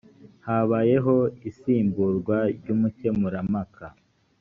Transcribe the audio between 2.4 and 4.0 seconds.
ry umukemurampaka